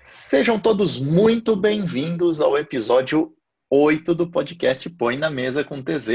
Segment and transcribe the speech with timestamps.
[0.00, 3.32] Sejam todos muito bem-vindos ao episódio
[3.70, 6.08] 8 do podcast Põe na Mesa com TZ.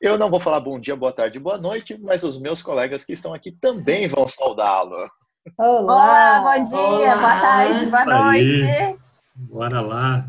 [0.00, 3.12] Eu não vou falar bom dia, boa tarde, boa noite, mas os meus colegas que
[3.12, 5.08] estão aqui também vão saudá-lo.
[5.58, 5.78] Olá.
[5.78, 7.16] Olá, bom dia, Olá.
[7.16, 8.62] boa tarde, boa noite.
[8.62, 8.96] Aí.
[9.34, 10.28] Bora lá.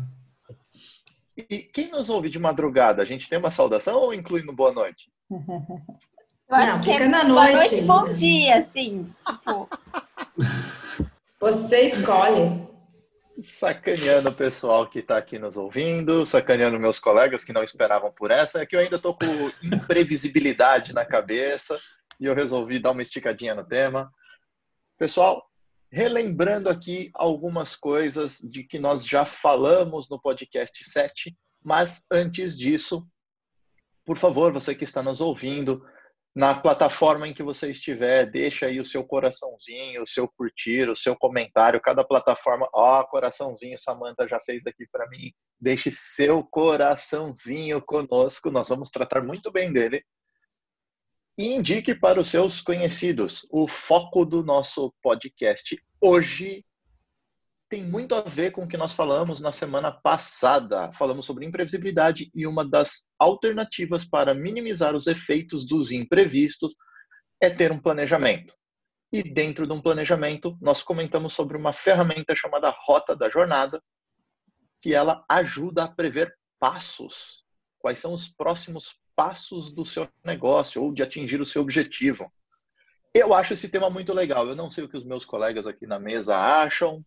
[1.36, 4.72] E quem nos ouve de madrugada, a gente tem uma saudação ou inclui no boa
[4.72, 5.10] noite?
[6.48, 7.52] Eu acho não, que é na noite.
[7.52, 9.12] Boa noite, bom dia, assim.
[9.26, 9.68] Tipo...
[11.38, 12.66] Você escolhe.
[13.38, 18.30] Sacaneando o pessoal que está aqui nos ouvindo, sacaneando meus colegas que não esperavam por
[18.30, 19.26] essa, é que eu ainda estou com
[19.62, 21.78] imprevisibilidade na cabeça
[22.18, 24.10] e eu resolvi dar uma esticadinha no tema.
[24.98, 25.46] Pessoal,
[25.92, 33.06] relembrando aqui algumas coisas de que nós já falamos no podcast 7, mas antes disso,
[34.06, 35.84] por favor, você que está nos ouvindo,
[36.36, 40.94] na plataforma em que você estiver, deixa aí o seu coraçãozinho, o seu curtir, o
[40.94, 45.32] seu comentário, cada plataforma, ó, oh, coraçãozinho, Samantha já fez aqui para mim.
[45.58, 50.04] Deixe seu coraçãozinho conosco, nós vamos tratar muito bem dele.
[51.38, 53.46] E indique para os seus conhecidos.
[53.50, 56.65] O foco do nosso podcast hoje
[57.68, 60.92] tem muito a ver com o que nós falamos na semana passada.
[60.92, 66.74] Falamos sobre imprevisibilidade e uma das alternativas para minimizar os efeitos dos imprevistos
[67.40, 68.54] é ter um planejamento.
[69.12, 73.82] E dentro de um planejamento, nós comentamos sobre uma ferramenta chamada Rota da Jornada,
[74.80, 77.44] que ela ajuda a prever passos.
[77.78, 82.30] Quais são os próximos passos do seu negócio ou de atingir o seu objetivo?
[83.14, 84.46] Eu acho esse tema muito legal.
[84.46, 87.04] Eu não sei o que os meus colegas aqui na mesa acham,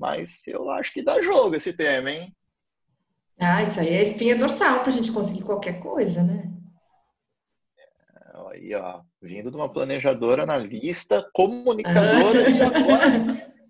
[0.00, 2.34] mas eu acho que dá jogo esse tema, hein?
[3.38, 6.50] Ah, isso aí é espinha dorsal para a gente conseguir qualquer coisa, né?
[7.78, 12.50] É, aí, ó, vindo de uma planejadora analista, comunicadora ah.
[12.50, 13.50] e agora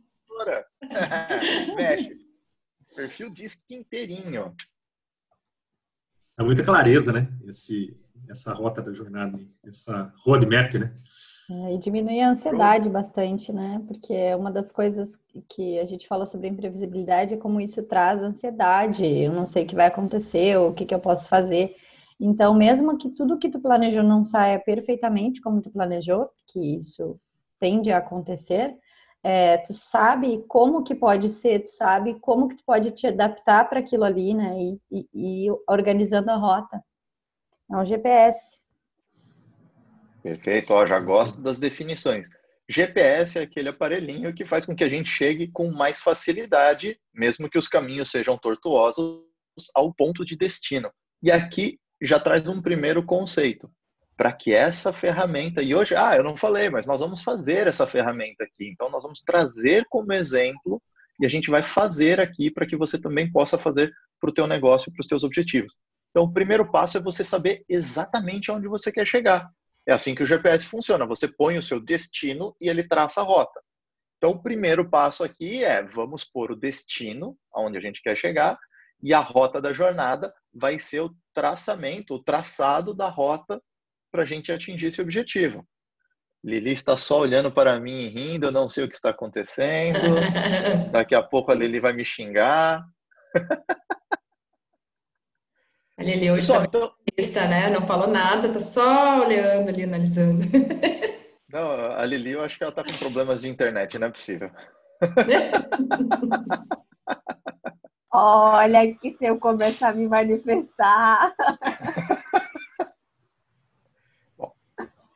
[1.76, 2.18] Mexe.
[2.94, 4.54] Perfil diz que inteirinho.
[6.38, 7.28] É muita clareza, né?
[7.44, 7.94] Esse,
[8.28, 10.94] essa rota da jornada, essa roadmap, né?
[11.50, 13.82] É, e diminui a ansiedade bastante, né?
[13.88, 15.18] Porque é uma das coisas
[15.48, 19.04] que a gente fala sobre imprevisibilidade é como isso traz ansiedade.
[19.04, 21.74] Eu não sei o que vai acontecer, ou o que, que eu posso fazer.
[22.20, 27.18] Então, mesmo que tudo que tu planejou não saia perfeitamente como tu planejou, que isso
[27.58, 28.76] tende a acontecer,
[29.22, 33.68] é, tu sabe como que pode ser, tu sabe como que tu pode te adaptar
[33.68, 34.56] para aquilo ali, né?
[34.56, 36.80] E, e, e organizando a rota.
[37.70, 38.59] É um GPS.
[40.22, 42.28] Perfeito, ó, já gosto das definições.
[42.68, 47.48] GPS é aquele aparelhinho que faz com que a gente chegue com mais facilidade, mesmo
[47.50, 49.24] que os caminhos sejam tortuosos,
[49.74, 50.90] ao ponto de destino.
[51.22, 53.70] E aqui já traz um primeiro conceito.
[54.16, 57.86] Para que essa ferramenta, e hoje, ah, eu não falei, mas nós vamos fazer essa
[57.86, 58.68] ferramenta aqui.
[58.70, 60.80] Então, nós vamos trazer como exemplo
[61.18, 64.46] e a gente vai fazer aqui para que você também possa fazer para o teu
[64.46, 65.74] negócio, para os teus objetivos.
[66.10, 69.50] Então, o primeiro passo é você saber exatamente onde você quer chegar.
[69.86, 71.06] É assim que o GPS funciona.
[71.06, 73.60] Você põe o seu destino e ele traça a rota.
[74.18, 78.58] Então, o primeiro passo aqui é vamos pôr o destino, aonde a gente quer chegar,
[79.02, 83.62] e a rota da jornada vai ser o traçamento, o traçado da rota
[84.12, 85.66] para a gente atingir esse objetivo.
[86.44, 89.98] Lili está só olhando para mim e rindo, eu não sei o que está acontecendo.
[90.90, 92.84] Daqui a pouco a Lili vai me xingar.
[96.00, 96.94] A Lili hoje está então...
[97.46, 97.68] né?
[97.68, 100.46] Não falou nada, tá só olhando ali, analisando.
[101.52, 104.50] Não, a Lili, eu acho que ela tá com problemas de internet, não é possível.
[108.10, 111.34] Olha que se eu começar a me manifestar.
[114.38, 114.54] Bom,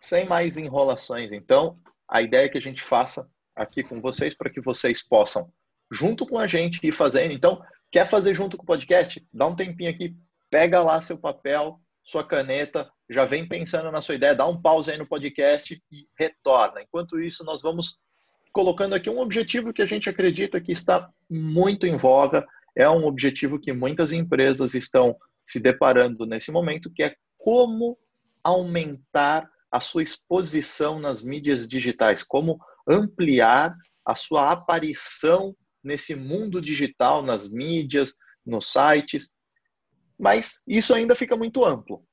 [0.01, 4.51] sem mais enrolações, então, a ideia é que a gente faça aqui com vocês para
[4.51, 5.51] que vocês possam,
[5.91, 7.33] junto com a gente, ir fazendo.
[7.33, 9.25] Então, quer fazer junto com o podcast?
[9.33, 10.15] Dá um tempinho aqui,
[10.55, 14.89] pega lá seu papel, sua caneta, já vem pensando na sua ideia, dá um pause
[14.89, 16.81] aí no podcast e retorna.
[16.81, 17.99] Enquanto isso, nós vamos
[18.53, 22.47] colocando aqui um objetivo que a gente acredita que está muito em voga,
[22.77, 27.99] é um objetivo que muitas empresas estão se deparando nesse momento, que é como
[28.45, 33.75] aumentar a sua exposição nas mídias digitais, como ampliar
[34.07, 35.53] a sua aparição
[35.83, 38.15] nesse mundo digital, nas mídias,
[38.47, 39.34] nos sites,
[40.19, 42.05] mas isso ainda fica muito amplo.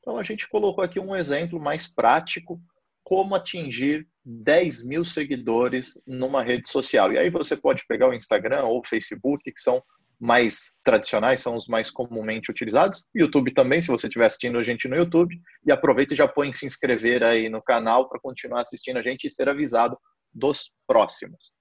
[0.00, 2.60] Então a gente colocou aqui um exemplo mais prático,
[3.02, 7.12] como atingir 10 mil seguidores numa rede social.
[7.12, 9.82] E aí você pode pegar o Instagram ou o Facebook, que são
[10.18, 13.04] mais tradicionais, são os mais comumente utilizados.
[13.14, 15.38] YouTube também, se você estiver assistindo a gente no YouTube.
[15.66, 19.26] E aproveita e já põe se inscrever aí no canal para continuar assistindo a gente
[19.26, 19.98] e ser avisado
[20.32, 21.52] dos próximos.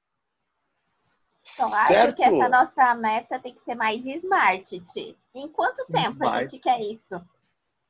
[1.43, 5.17] Então, acho que essa nossa meta tem que ser mais smart, Ti.
[5.35, 6.37] Em quanto tempo smart.
[6.37, 7.21] a gente quer isso?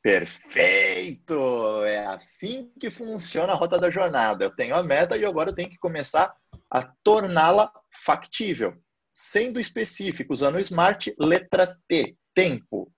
[0.01, 1.83] Perfeito!
[1.85, 4.43] É assim que funciona a rota da jornada.
[4.43, 6.35] Eu tenho a meta e agora eu tenho que começar
[6.69, 7.71] a torná-la
[8.03, 8.75] factível,
[9.13, 12.91] sendo específico, usando o Smart, letra T, tempo.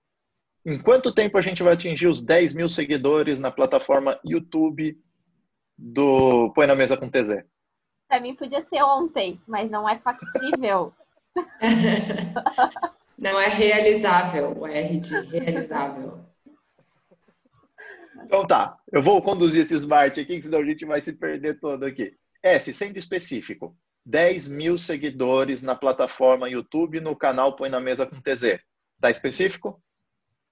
[0.64, 4.98] Em quanto tempo a gente vai atingir os 10 mil seguidores na plataforma YouTube
[5.78, 7.44] do Põe na Mesa com TZ?
[8.08, 10.92] Para mim podia ser ontem, mas não é factível.
[13.18, 16.24] não é realizável, o R de realizável.
[18.24, 21.84] Então tá, eu vou conduzir esse smart aqui, senão a gente vai se perder todo
[21.84, 22.16] aqui.
[22.42, 28.20] S, sendo específico, 10 mil seguidores na plataforma YouTube, no canal Põe na Mesa com
[28.20, 28.58] TZ.
[29.00, 29.82] Tá específico?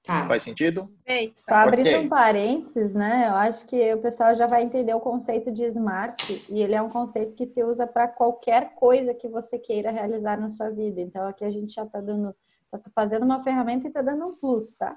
[0.04, 0.26] Tá.
[0.28, 0.86] Faz sentido?
[1.02, 1.42] Perfeito.
[1.48, 1.98] Só abrindo okay.
[1.98, 3.26] um parênteses, né?
[3.26, 6.82] Eu acho que o pessoal já vai entender o conceito de smart e ele é
[6.82, 11.00] um conceito que se usa para qualquer coisa que você queira realizar na sua vida.
[11.00, 12.36] Então aqui a gente já está dando,
[12.70, 14.94] tá fazendo uma ferramenta e está dando um plus, tá?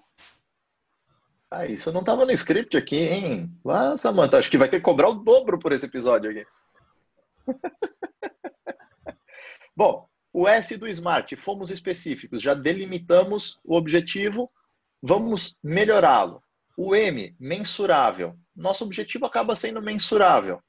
[1.50, 3.50] Ah, isso não estava no script aqui, hein?
[3.66, 6.46] Ah, Samanta, acho que vai ter que cobrar o dobro por esse episódio aqui.
[9.74, 14.52] Bom, o S do Smart, fomos específicos, já delimitamos o objetivo,
[15.02, 16.42] vamos melhorá-lo.
[16.78, 18.36] O M, mensurável.
[18.56, 20.60] Nosso objetivo acaba sendo mensurável.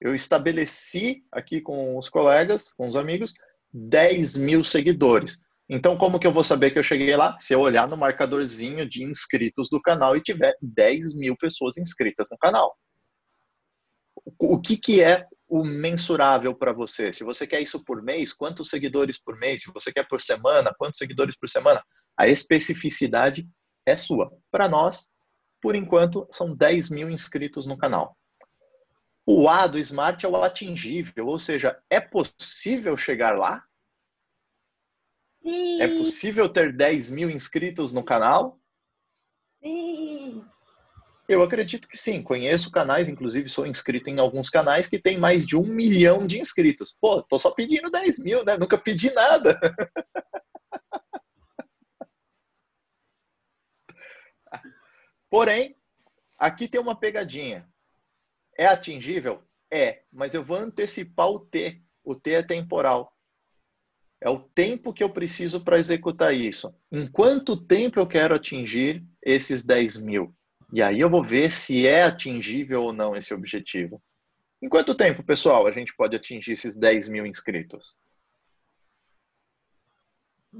[0.00, 3.34] Eu estabeleci aqui com os colegas, com os amigos,
[3.72, 5.38] 10 mil seguidores.
[5.68, 7.38] Então, como que eu vou saber que eu cheguei lá?
[7.38, 12.26] Se eu olhar no marcadorzinho de inscritos do canal e tiver 10 mil pessoas inscritas
[12.30, 12.74] no canal.
[14.38, 17.12] O que, que é o mensurável para você?
[17.12, 19.62] Se você quer isso por mês, quantos seguidores por mês?
[19.62, 21.82] Se você quer por semana, quantos seguidores por semana?
[22.16, 23.46] A especificidade
[23.86, 24.32] é sua.
[24.50, 25.12] Para nós,
[25.60, 28.16] por enquanto, são 10 mil inscritos no canal.
[29.26, 33.62] O A do Smart é o atingível, ou seja, é possível chegar lá?
[35.42, 35.80] Sim.
[35.80, 38.58] É possível ter 10 mil inscritos no canal?
[39.62, 40.44] Sim.
[41.28, 42.22] Eu acredito que sim.
[42.22, 46.40] Conheço canais, inclusive sou inscrito em alguns canais que tem mais de um milhão de
[46.40, 46.96] inscritos.
[47.00, 48.56] Pô, tô só pedindo 10 mil, né?
[48.58, 49.58] Nunca pedi nada.
[55.30, 55.76] Porém,
[56.36, 57.66] aqui tem uma pegadinha.
[58.58, 59.42] É atingível?
[59.72, 61.80] É, mas eu vou antecipar o T.
[62.02, 63.16] O T é temporal.
[64.20, 66.74] É o tempo que eu preciso para executar isso.
[66.92, 70.34] Em quanto tempo eu quero atingir esses 10 mil?
[70.72, 74.02] E aí eu vou ver se é atingível ou não esse objetivo.
[74.60, 77.96] Em quanto tempo, pessoal, a gente pode atingir esses 10 mil inscritos?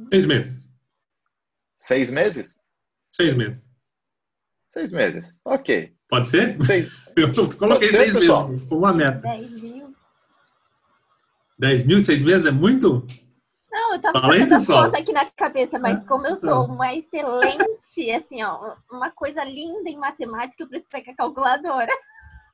[0.08, 0.68] Seis meses.
[1.78, 2.60] Seis meses?
[3.12, 3.69] Seis meses.
[4.70, 5.40] Seis meses.
[5.44, 5.92] Ok.
[6.08, 6.56] Pode ser?
[6.64, 6.90] Seis.
[7.16, 8.48] Eu coloquei ser, seis pessoal?
[8.48, 8.68] meses.
[8.68, 9.18] Foi uma meta.
[9.20, 9.94] 10 mil.
[11.58, 13.06] 10 mil, seis meses é muito?
[13.70, 16.94] Não, eu tava Fala fazendo as contas aqui na cabeça, mas como eu sou uma
[16.94, 21.92] excelente, assim, ó, uma coisa linda em matemática, eu preciso pegar calculadora.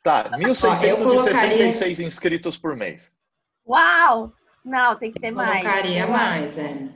[0.03, 3.17] Tá, 1.666 inscritos por mês.
[3.67, 4.33] Uau!
[4.65, 5.63] Não, tem que ser mais.
[5.63, 6.89] Colocaria mais, é.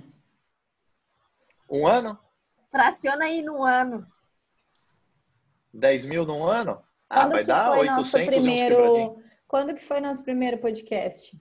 [1.70, 2.18] Um ano?
[2.72, 4.04] Fraciona aí no ano.
[5.72, 6.82] 10 mil num ano?
[7.08, 9.22] Ah, Quando vai dar 800 primeiro...
[9.46, 11.36] Quando que foi nosso primeiro podcast?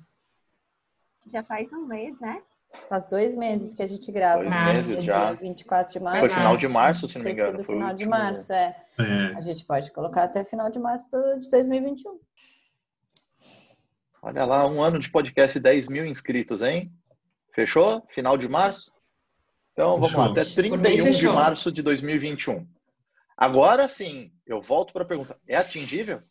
[1.27, 2.41] Já faz um mês, né?
[2.87, 4.43] Faz dois meses que a gente grava.
[4.43, 5.33] Dois meses já.
[5.33, 6.19] 24 de março.
[6.19, 7.63] Foi final de março, se não me engano.
[7.63, 8.75] Foi final de março, é.
[8.97, 9.35] é.
[9.35, 12.19] A gente pode colocar até final de março de 2021.
[14.21, 16.91] Olha lá, um ano de podcast e 10 mil inscritos, hein?
[17.53, 18.03] Fechou?
[18.09, 18.93] Final de março?
[19.73, 20.25] Então, vamos fechou.
[20.25, 22.67] lá, até 31 de março de 2021.
[23.41, 26.21] Agora sim, eu volto para a pergunta: é atingível?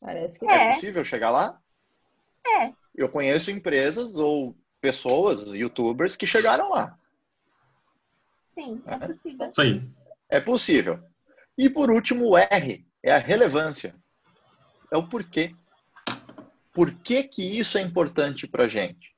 [0.00, 0.68] Parece que é.
[0.68, 1.60] É possível chegar lá?
[2.46, 2.72] É.
[2.94, 6.96] Eu conheço empresas ou pessoas, youtubers, que chegaram lá.
[8.54, 9.50] Sim, é, é possível.
[9.50, 9.82] Isso aí.
[10.28, 11.00] É possível.
[11.58, 13.96] E por último, o R é a relevância.
[14.92, 15.56] É o porquê.
[16.72, 19.12] Por que, que isso é importante para a gente?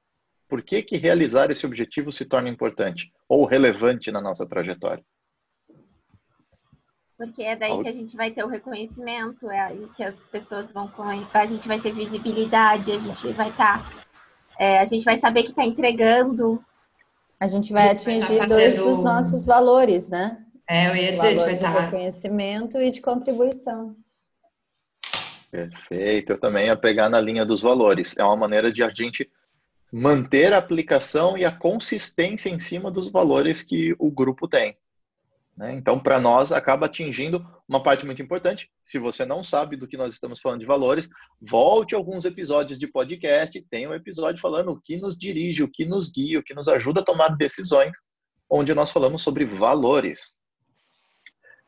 [0.49, 5.05] Por que, que realizar esse objetivo se torna importante ou relevante na nossa trajetória?
[7.23, 10.69] Porque é daí que a gente vai ter o reconhecimento, é aí que as pessoas
[10.73, 10.91] vão
[11.33, 14.03] a gente vai ter visibilidade, a gente vai estar tá
[14.59, 16.63] é, a gente vai saber que está entregando.
[17.39, 20.45] A gente vai a gente atingir vai tá dois dos nossos valores, né?
[20.69, 21.75] É, eu ia dizer, a gente vai estar.
[21.75, 23.95] Tá de conhecimento e de contribuição.
[25.49, 28.17] Perfeito, eu também ia pegar na linha dos valores.
[28.19, 29.31] É uma maneira de a gente
[29.93, 34.77] manter a aplicação e a consistência em cima dos valores que o grupo tem.
[35.57, 35.75] Né?
[35.75, 38.71] Então, para nós, acaba atingindo uma parte muito importante.
[38.83, 41.09] Se você não sabe do que nós estamos falando de valores,
[41.41, 43.61] volte alguns episódios de podcast.
[43.71, 46.69] Tem um episódio falando o que nos dirige, o que nos guia, o que nos
[46.69, 47.97] ajuda a tomar decisões,
[48.49, 50.41] onde nós falamos sobre valores.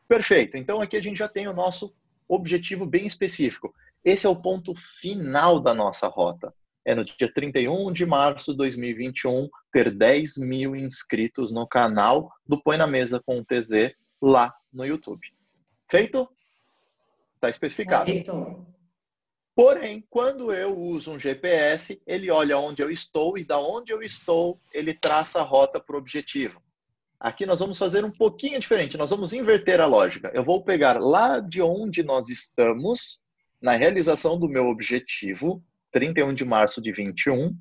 [0.07, 0.57] Perfeito.
[0.57, 1.93] Então, aqui a gente já tem o nosso
[2.27, 3.73] objetivo bem específico.
[4.03, 6.53] Esse é o ponto final da nossa rota.
[6.85, 12.61] É no dia 31 de março de 2021 ter 10 mil inscritos no canal do
[12.61, 15.27] Põe na Mesa com o TZ lá no YouTube.
[15.89, 16.29] Feito?
[17.35, 18.11] Está especificado.
[18.11, 18.65] Feito.
[19.55, 24.01] Porém, quando eu uso um GPS, ele olha onde eu estou e da onde eu
[24.01, 26.61] estou, ele traça a rota para o objetivo.
[27.17, 30.29] Aqui nós vamos fazer um pouquinho diferente, nós vamos inverter a lógica.
[30.33, 33.21] Eu vou pegar lá de onde nós estamos,
[33.61, 35.63] na realização do meu objetivo,
[35.95, 37.55] 31 de março de 21,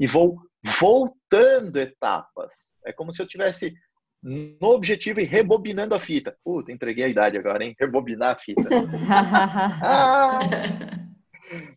[0.00, 2.74] e vou voltando etapas.
[2.86, 3.74] É como se eu tivesse
[4.22, 6.34] no objetivo e rebobinando a fita.
[6.42, 7.76] Puta, entreguei a idade agora, hein?
[7.78, 8.62] Rebobinar a fita.
[9.84, 10.38] ah!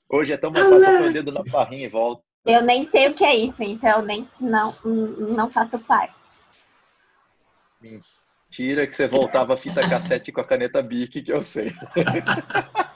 [0.10, 2.24] Hoje é tão mais fácil pôr o dedo na barrinha e volta.
[2.46, 6.16] Eu nem sei o que é isso, então nem não, não faço parte.
[7.82, 11.72] Mentira que você voltava a fita cassete com a caneta Bic, que eu sei.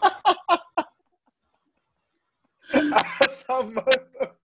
[3.30, 4.36] Samanta.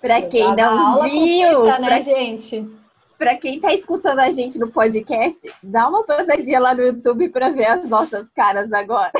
[0.00, 2.00] Para quem não viu, fita, né, pra...
[2.00, 2.70] gente?
[3.18, 7.50] Para quem está escutando a gente no podcast, dá uma passadinha lá no YouTube para
[7.50, 9.12] ver as nossas caras agora.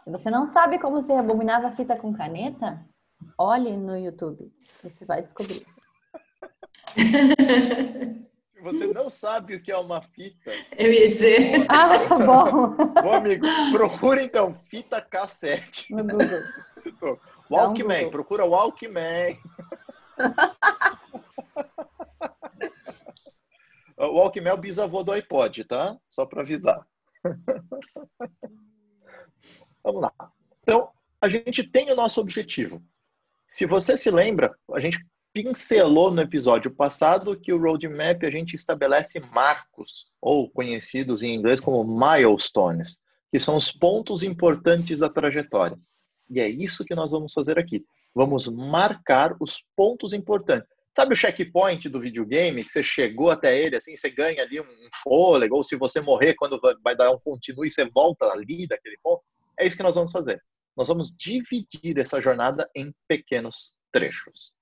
[0.00, 2.84] Se você não sabe como se rebobinava a fita com caneta,
[3.38, 4.52] olhe no YouTube.
[4.82, 5.64] Você vai descobrir.
[8.62, 10.52] Você não sabe o que é uma fita.
[10.78, 11.66] Eu ia dizer.
[11.68, 12.76] Ah, bom.
[13.02, 15.92] Bom, amigo, procura então fita cassete.
[15.92, 16.44] No Google.
[17.50, 19.36] Walkman, procura Walkman.
[23.98, 25.98] o Walkman é o bisavô do iPod, tá?
[26.08, 26.86] Só para avisar.
[29.82, 30.12] Vamos lá.
[30.62, 32.80] Então, a gente tem o nosso objetivo.
[33.48, 38.54] Se você se lembra, a gente pincelou no episódio passado que o roadmap a gente
[38.54, 42.98] estabelece marcos, ou conhecidos em inglês como milestones,
[43.30, 45.78] que são os pontos importantes da trajetória.
[46.28, 47.82] E é isso que nós vamos fazer aqui.
[48.14, 50.68] Vamos marcar os pontos importantes.
[50.94, 54.88] Sabe o checkpoint do videogame, que você chegou até ele, assim, você ganha ali um
[55.02, 59.22] fôlego, ou se você morrer, quando vai dar um continue, você volta ali daquele ponto?
[59.58, 60.42] É isso que nós vamos fazer.
[60.76, 64.52] Nós vamos dividir essa jornada em pequenos trechos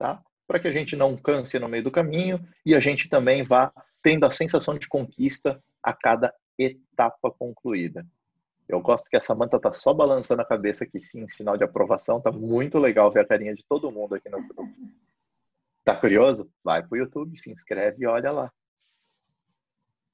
[0.00, 0.22] tá?
[0.46, 3.70] Para que a gente não canse no meio do caminho e a gente também vá
[4.02, 8.04] tendo a sensação de conquista a cada etapa concluída.
[8.66, 12.20] Eu gosto que essa manta tá só balançando a cabeça aqui sim, sinal de aprovação.
[12.20, 14.68] Tá muito legal ver a carinha de todo mundo aqui no grupo.
[15.84, 16.50] Tá curioso?
[16.64, 18.52] Vai pro YouTube, se inscreve e olha lá.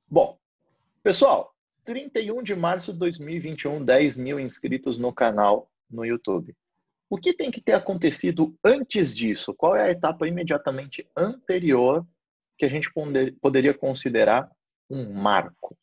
[0.08, 0.38] Bom,
[1.02, 6.56] pessoal, 31 de março de 2021, 10 mil inscritos no canal no YouTube.
[7.08, 9.54] O que tem que ter acontecido antes disso?
[9.54, 12.04] Qual é a etapa imediatamente anterior
[12.58, 12.90] que a gente
[13.40, 14.50] poderia considerar
[14.90, 15.76] um marco?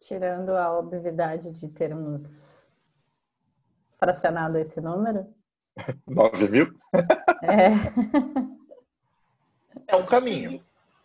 [0.00, 2.66] Tirando a obviedade de termos
[3.96, 5.32] fracionado esse número?
[6.06, 6.78] 9 mil?
[7.42, 7.70] É.
[9.86, 10.62] É um caminho.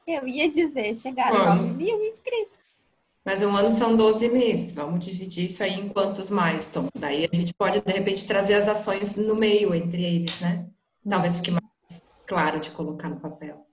[0.08, 2.49] Eu ia dizer, chegar a 9 mil inscritos.
[3.30, 4.74] Mas um ano são 12 meses.
[4.74, 6.88] Vamos dividir isso aí em quantos mais, Tom?
[6.98, 10.68] Daí a gente pode, de repente, trazer as ações no meio entre eles, né?
[11.08, 13.64] Talvez fique mais claro de colocar no papel.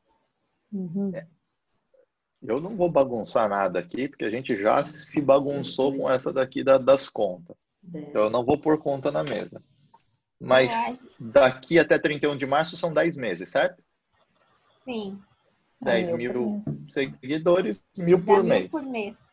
[0.70, 1.10] Uhum.
[1.14, 1.26] É.
[2.42, 6.62] Eu não vou bagunçar nada aqui, porque a gente já se bagunçou com essa daqui
[6.62, 7.56] da, das contas.
[7.82, 9.62] Então eu não vou pôr conta na mesa.
[10.38, 13.82] Mas daqui até 31 de março são 10 meses, certo?
[14.84, 15.18] Sim.
[15.80, 18.62] 10 mil seguidores, mil por mês.
[18.62, 19.25] Mil por mês.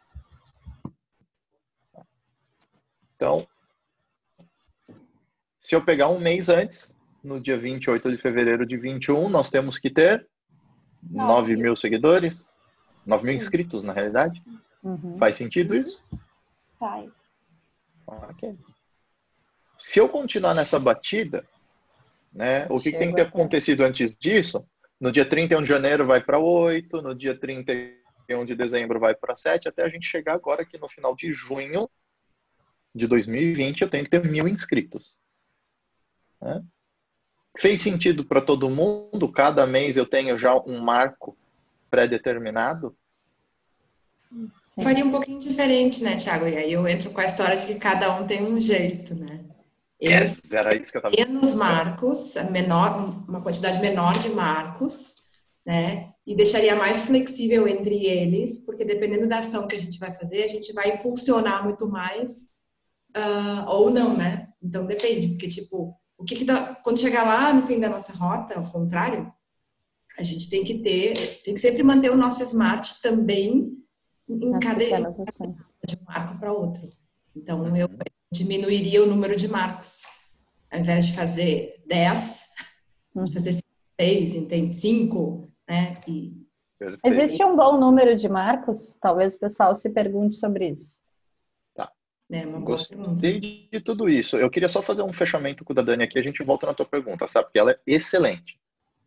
[3.24, 3.48] Então,
[5.62, 9.80] se eu pegar um mês antes, no dia 28 de fevereiro de 21, nós temos
[9.80, 10.28] que ter
[11.02, 12.46] 9 mil seguidores,
[13.06, 14.44] 9 mil inscritos, na realidade.
[14.84, 15.18] Uhum.
[15.18, 16.04] Faz sentido isso?
[16.78, 17.10] Faz.
[18.06, 18.58] Ok.
[19.78, 21.48] Se eu continuar nessa batida,
[22.34, 24.68] né, o que, que tem que ter acontecido antes disso?
[25.00, 29.34] No dia 31 de janeiro vai para 8, no dia 31 de dezembro vai para
[29.34, 31.90] 7, até a gente chegar agora aqui no final de junho,
[32.94, 35.18] de 2020 eu tenho que ter mil inscritos.
[36.42, 36.64] Né?
[37.58, 39.32] Fez sentido para todo mundo?
[39.32, 41.38] Cada mês eu tenho já um marco
[41.90, 42.96] pré-determinado?
[44.82, 46.48] Faria um pouquinho diferente, né, Thiago?
[46.48, 49.46] E aí eu entro com a história de que cada um tem um jeito, né?
[50.02, 55.14] Yes, era isso que eu tava menos marcos, menor, uma quantidade menor de marcos,
[55.66, 56.12] né?
[56.26, 60.44] E deixaria mais flexível entre eles, porque dependendo da ação que a gente vai fazer,
[60.44, 62.52] a gente vai impulsionar muito mais
[63.16, 64.50] uh, ou não, né?
[64.62, 68.14] Então depende, porque tipo, o que, que dá, quando chegar lá no fim da nossa
[68.14, 69.32] rota, ao contrário,
[70.18, 73.78] a gente tem que ter, tem que sempre manter o nosso smart também
[74.30, 76.90] em Nas cada de um marco para outro.
[77.36, 77.90] Então eu
[78.32, 80.04] diminuiria o número de marcos.
[80.72, 82.54] Ao invés de fazer 10,
[83.16, 83.26] Uhum.
[83.26, 83.58] de fazer
[84.00, 84.74] 6, entende?
[84.74, 86.02] 5, né?
[86.08, 86.44] E
[86.80, 87.06] Perfeito.
[87.06, 88.98] Existe um bom número de marcos?
[89.00, 90.98] Talvez o pessoal se pergunte sobre isso.
[92.30, 92.60] Pergunta.
[92.60, 94.38] Gostei de de tudo isso.
[94.38, 96.76] Eu queria só fazer um fechamento com o da Dani aqui, a gente volta na
[96.76, 97.46] tua pergunta, sabe?
[97.46, 98.60] Porque ela é excelente.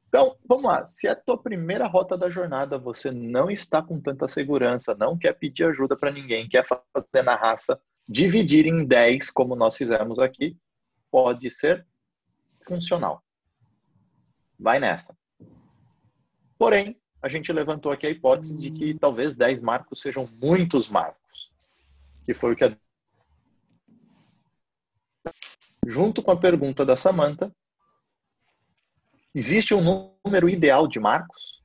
[0.08, 0.84] Então, vamos lá.
[0.86, 5.16] Se é a tua primeira rota da jornada, você não está com tanta segurança, não
[5.16, 10.18] quer pedir ajuda para ninguém, quer fazer na raça, dividir em 10, como nós fizemos
[10.18, 10.56] aqui,
[11.10, 11.86] pode ser
[12.66, 13.22] funcional.
[14.58, 15.16] Vai nessa.
[16.58, 21.52] Porém, a gente levantou aqui a hipótese de que talvez 10 marcos sejam muitos marcos,
[22.24, 22.76] que foi o que a
[25.86, 27.50] junto com a pergunta da Samantha,
[29.34, 31.56] existe um número ideal de marcos?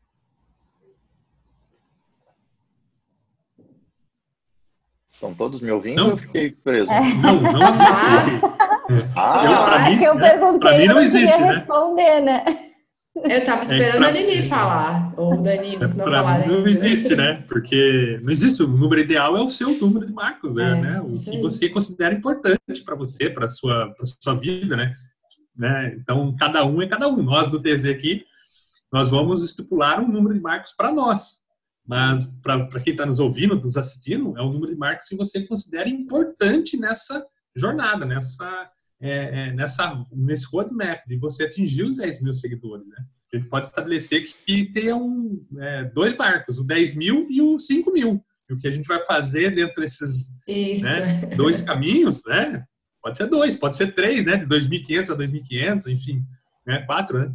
[5.14, 6.02] Estão todos me ouvindo?
[6.02, 6.10] Não.
[6.12, 6.90] Eu fiquei preso.
[7.22, 8.42] Não, não assisti.
[9.16, 11.46] Ah, Eu, pra Ah, mim- que eu perguntei, pra mim eu não não existe, queria
[11.48, 11.54] né?
[11.54, 12.71] responder, né?
[13.14, 16.48] Eu tava esperando pra- a Nini falar, ou o Danilo não Pra falar.
[16.48, 17.44] mim não existe, né?
[17.48, 18.64] Porque não existe.
[18.64, 20.78] O número ideal é o seu número de marcos, né?
[20.78, 21.02] É, né?
[21.02, 24.96] O que você considera importante para você, para sua, pra sua vida, né?
[25.56, 25.94] né?
[26.00, 27.22] Então, cada um é cada um.
[27.22, 28.24] Nós do TZ aqui,
[28.92, 31.42] nós vamos estipular um número de marcos para nós.
[31.86, 35.46] Mas para quem está nos ouvindo, nos assistindo, é um número de marcos que você
[35.46, 37.24] considera importante nessa
[37.56, 38.70] jornada, nessa,
[39.02, 42.98] é, é, nessa, nesse roadmap de você atingir os 10 mil seguidores, né?
[43.34, 47.42] A gente pode estabelecer que, que tenha um, é, dois marcos, o 10 mil e
[47.42, 48.24] o 5 mil.
[48.50, 52.64] E o que a gente vai fazer dentro desses né, dois caminhos, né?
[53.02, 54.36] Pode ser dois, pode ser três, né?
[54.36, 56.24] De 2.500 a 2.500, enfim,
[56.68, 56.84] né?
[56.86, 57.34] Quatro, né?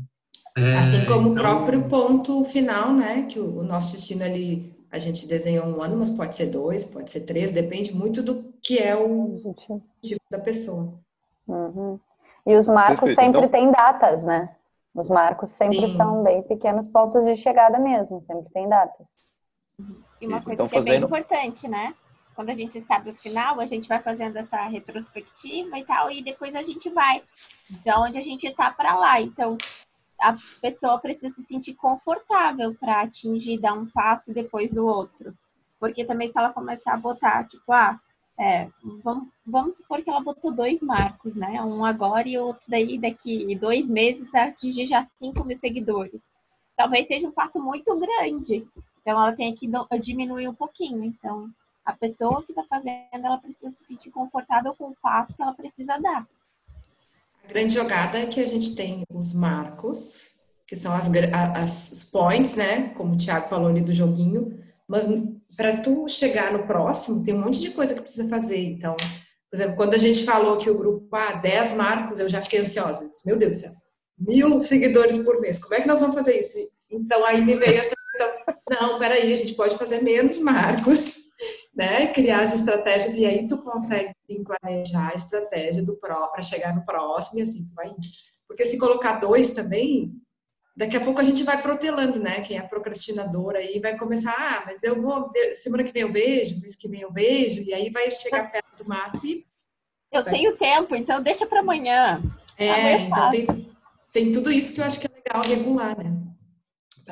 [0.56, 3.22] É, Assim como o então, próprio ponto final, né?
[3.22, 6.84] Que o, o nosso destino ali, a gente desenhou um ano, mas pode ser dois,
[6.84, 11.00] pode ser três, depende muito do que é o objetivo da pessoa.
[11.46, 11.98] Uhum.
[12.46, 14.54] E os marcos Perfeito, sempre então- têm datas, né?
[14.94, 15.96] Os marcos sempre Sim.
[15.96, 19.32] são bem pequenos pontos de chegada mesmo, sempre tem datas.
[20.20, 21.94] E uma Isso, coisa então que é bem fazendo- importante, né?
[22.34, 26.22] Quando a gente sabe o final, a gente vai fazendo essa retrospectiva e tal, e
[26.22, 27.22] depois a gente vai
[27.68, 29.20] de onde a gente tá para lá.
[29.20, 29.56] Então,
[30.20, 35.34] a pessoa precisa se sentir confortável para atingir, dar um passo e depois o outro.
[35.80, 37.98] Porque também se ela começar a botar, tipo, ah,
[38.38, 38.68] é,
[39.02, 41.60] vamos, vamos supor que ela botou dois marcos, né?
[41.62, 46.22] Um agora e outro daí daqui dois meses atingir já 5 mil seguidores.
[46.76, 48.66] Talvez seja um passo muito grande.
[49.00, 49.70] Então ela tem que
[50.02, 51.02] diminuir um pouquinho.
[51.02, 51.48] Então,
[51.84, 55.54] a pessoa que está fazendo, ela precisa se sentir confortável com o passo que ela
[55.54, 56.26] precisa dar.
[57.42, 61.08] A grande jogada é que a gente tem os marcos, que são as,
[61.54, 62.88] as points, né?
[62.90, 64.62] Como o Thiago falou ali do joguinho.
[64.86, 65.08] Mas
[65.56, 68.58] para tu chegar no próximo, tem um monte de coisa que precisa fazer.
[68.58, 68.94] Então,
[69.50, 72.60] por exemplo, quando a gente falou que o grupo, ah, 10 marcos, eu já fiquei
[72.60, 73.08] ansiosa.
[73.08, 73.70] Disse, Meu Deus do céu,
[74.18, 75.58] mil seguidores por mês.
[75.58, 76.58] Como é que nós vamos fazer isso?
[76.90, 78.56] Então, aí me veio essa questão.
[78.68, 81.14] Não, peraí, a gente pode fazer menos marcos,
[81.74, 82.08] né?
[82.08, 86.74] Criar as estratégias e aí tu consegue sim, planejar a estratégia do pró para chegar
[86.74, 87.96] no próximo e assim tu vai indo.
[88.48, 90.12] Porque se colocar dois também,
[90.76, 92.40] daqui a pouco a gente vai protelando, né?
[92.42, 96.12] Quem é procrastinador aí vai começar, ah, mas eu vou, ver- semana que vem eu
[96.12, 99.44] vejo, mês que vem eu vejo, e aí vai chegar perto do marco e
[100.12, 100.34] Eu Vai.
[100.34, 102.22] tenho tempo, então deixa para amanhã.
[102.58, 103.30] é, Amanhã então faz.
[103.46, 103.70] tem,
[104.12, 106.12] tem tudo isso que eu acho que é legal regular, né?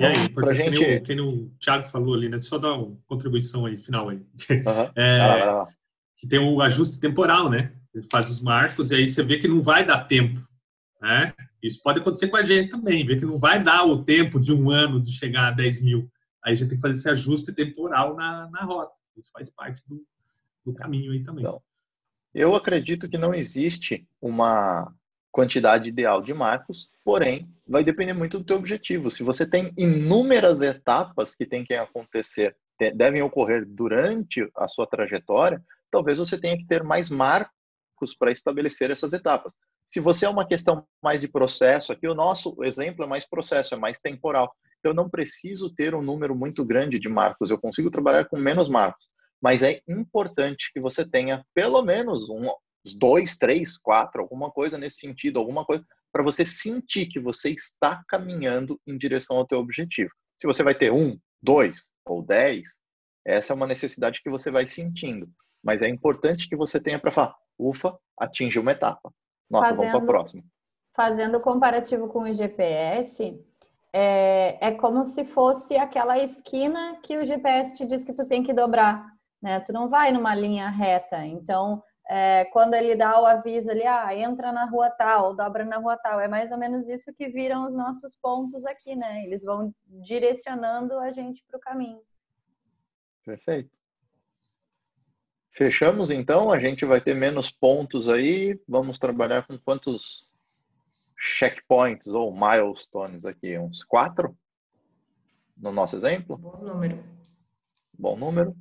[0.01, 2.39] E aí, Pra porque gente- que, nem o, que nem o Thiago falou ali, né?
[2.41, 4.21] Só dar uma contribuição aí, final aí.
[4.67, 4.91] aham.
[4.97, 5.69] É, Vai lá, vai lá.
[6.17, 7.73] que tem o ajuste temporal, né?
[7.95, 10.41] Ele faz os marcos e aí você vê que não vai dar tempo,
[11.01, 11.33] né?
[11.65, 14.53] Isso pode acontecer com a gente também, ver que não vai dar o tempo de
[14.53, 16.11] um ano de chegar a 10 mil.
[16.45, 18.93] Aí a gente tem que fazer esse ajuste temporal na, na rota.
[19.17, 20.05] Isso faz parte do,
[20.65, 21.43] do caminho aí também.
[21.43, 21.63] Então,
[22.35, 24.93] Eu acredito que não existe uma
[25.33, 29.11] quantidade ideal de marcos, porém, vai depender muito do teu objetivo.
[29.11, 34.87] Se você tem inúmeras etapas que tem que acontecer, te- devem ocorrer durante a sua
[34.87, 39.55] trajetória, talvez você tenha que ter mais marcos para estabelecer essas etapas.
[39.87, 43.75] Se você é uma questão mais de processo, aqui o nosso exemplo é mais processo,
[43.75, 44.55] é mais temporal.
[44.83, 48.69] Eu não preciso ter um número muito grande de marcos, eu consigo trabalhar com menos
[48.69, 49.07] marcos
[49.45, 52.49] mas é importante que você tenha pelo menos um,
[52.99, 58.03] dois, três, quatro, alguma coisa nesse sentido, alguma coisa para você sentir que você está
[58.09, 60.11] caminhando em direção ao teu objetivo.
[60.39, 62.79] Se você vai ter um, dois ou dez,
[63.23, 65.29] essa é uma necessidade que você vai sentindo.
[65.63, 69.13] Mas é importante que você tenha para falar, ufa, atinge uma etapa.
[69.55, 70.43] Nossa, fazendo, vamos para a próxima.
[70.95, 73.41] Fazendo comparativo com o GPS,
[73.93, 78.43] é, é como se fosse aquela esquina que o GPS te diz que tu tem
[78.43, 79.07] que dobrar.
[79.41, 79.61] Né?
[79.61, 81.25] Tu não vai numa linha reta.
[81.25, 85.79] Então, é, quando ele dá o aviso ali, ah, entra na rua tal, dobra na
[85.79, 89.25] rua tal, é mais ou menos isso que viram os nossos pontos aqui, né?
[89.25, 92.01] Eles vão direcionando a gente para o caminho.
[93.25, 93.71] Perfeito.
[95.57, 98.61] Fechamos então, a gente vai ter menos pontos aí.
[98.67, 100.29] Vamos trabalhar com quantos
[101.17, 103.57] checkpoints ou milestones aqui?
[103.57, 104.37] Uns quatro?
[105.57, 106.37] No nosso exemplo?
[106.37, 107.05] Bom número.
[107.97, 108.57] Bom número.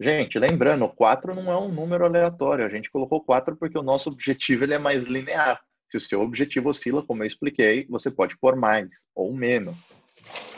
[0.00, 2.64] Gente, lembrando, 4 não é um número aleatório.
[2.64, 5.60] A gente colocou 4 porque o nosso objetivo ele é mais linear.
[5.90, 9.76] Se o seu objetivo oscila, como eu expliquei, você pode pôr mais ou menos.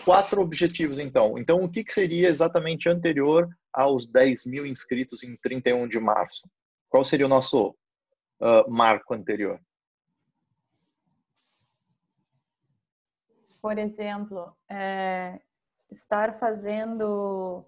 [0.05, 1.37] Quatro objetivos, então.
[1.39, 6.49] Então, o que, que seria exatamente anterior aos 10 mil inscritos em 31 de março?
[6.89, 7.71] Qual seria o nosso
[8.41, 9.61] uh, marco anterior?
[13.63, 15.39] Por exemplo, é,
[15.91, 17.65] estar fazendo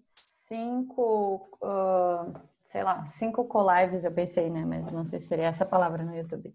[0.00, 4.64] cinco, uh, sei lá, cinco co-lives, eu pensei, né?
[4.64, 6.54] Mas não sei se seria essa palavra no YouTube.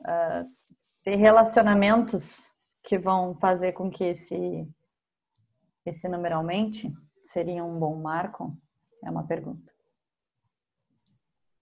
[0.00, 0.50] Uh,
[1.04, 4.68] ter relacionamentos que vão fazer com que esse,
[5.84, 6.92] esse número aumente
[7.26, 8.56] seria um bom marco?
[9.04, 9.72] É uma pergunta.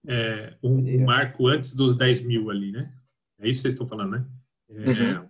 [0.07, 2.93] É, um, um marco antes dos 10 mil ali, né?
[3.39, 4.25] É isso que vocês estão falando, né?
[4.69, 5.29] É, uhum.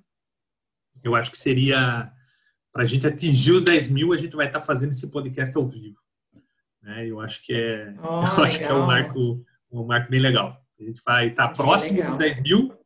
[1.03, 2.11] Eu acho que seria
[2.71, 5.55] para a gente atingir os 10 mil, a gente vai estar tá fazendo esse podcast
[5.55, 5.97] ao vivo.
[6.81, 7.07] Né?
[7.07, 10.61] Eu acho que é, oh, eu acho que é um marco, um marco bem legal.
[10.77, 12.11] A gente vai estar tá próximo legal.
[12.11, 12.77] dos 10 mil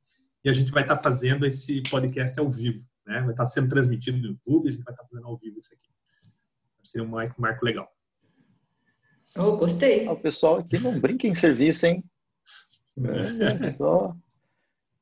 [0.43, 2.85] e a gente vai estar tá fazendo esse podcast ao vivo.
[3.05, 3.19] Né?
[3.21, 5.57] Vai estar tá sendo transmitido no YouTube, a gente vai estar tá fazendo ao vivo
[5.57, 5.89] isso aqui.
[6.79, 7.91] Vai ser um marco, legal.
[9.37, 10.07] Oh, gostei.
[10.07, 12.03] O pessoal aqui não brinca em serviço, hein?
[12.97, 14.15] É só.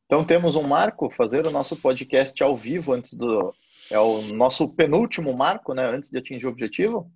[0.05, 3.53] Então temos um marco, fazer o nosso podcast ao vivo antes do.
[3.91, 5.85] É o nosso penúltimo marco, né?
[5.85, 7.11] Antes de atingir o objetivo.